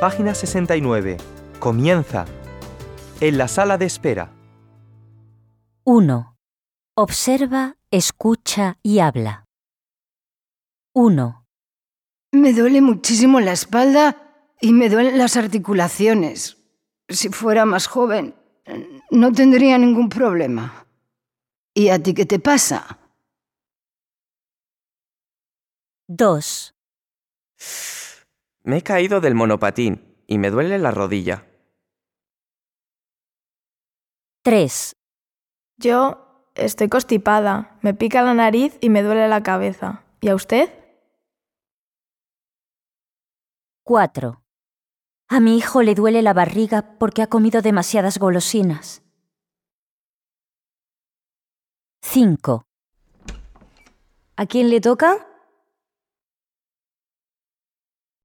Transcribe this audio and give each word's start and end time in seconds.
Página 0.00 0.32
69. 0.32 1.16
Comienza. 1.58 2.24
En 3.20 3.36
la 3.36 3.48
sala 3.48 3.78
de 3.78 3.86
espera. 3.86 4.30
1. 5.82 6.36
Observa, 6.94 7.76
escucha 7.90 8.78
y 8.80 9.00
habla. 9.00 9.44
1, 10.94 11.44
Me 12.30 12.52
duele 12.52 12.80
muchísimo 12.80 13.40
la 13.40 13.50
espalda 13.50 14.54
y 14.60 14.72
me 14.72 14.88
duelen 14.88 15.18
las 15.18 15.36
articulaciones. 15.36 16.58
Si 17.08 17.30
fuera 17.30 17.64
más 17.64 17.88
joven, 17.88 18.36
no 19.10 19.32
tendría 19.32 19.78
ningún 19.78 20.08
problema. 20.08 20.86
¿Y 21.74 21.88
a 21.88 22.00
ti 22.00 22.14
qué 22.14 22.24
te 22.24 22.38
pasa? 22.38 23.00
2, 26.06 26.74
Me 28.62 28.78
he 28.78 28.82
caído 28.82 29.20
del 29.20 29.34
monopatín 29.34 30.16
y 30.26 30.38
me 30.38 30.50
duele 30.50 30.78
la 30.78 30.90
rodilla. 30.90 31.46
3, 34.42 34.96
Yo 35.76 36.50
estoy 36.54 36.88
constipada, 36.88 37.78
me 37.82 37.94
pica 37.94 38.22
la 38.22 38.34
nariz 38.34 38.76
y 38.80 38.88
me 38.90 39.02
duele 39.02 39.28
la 39.28 39.42
cabeza. 39.42 40.04
¿Y 40.20 40.28
a 40.28 40.34
usted? 40.34 40.70
4. 43.84 44.42
A 45.28 45.40
mi 45.40 45.56
hijo 45.56 45.82
le 45.82 45.94
duele 45.94 46.22
la 46.22 46.32
barriga 46.32 46.96
porque 46.98 47.22
ha 47.22 47.26
comido 47.28 47.62
demasiadas 47.62 48.18
golosinas. 48.18 49.02
5. 52.02 52.64
¿A 54.36 54.46
quién 54.46 54.70
le 54.70 54.80
toca? 54.80 55.27